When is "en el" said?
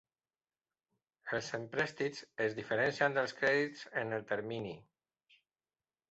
4.05-4.25